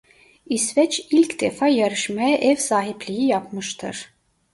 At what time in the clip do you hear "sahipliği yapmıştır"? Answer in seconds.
2.55-4.07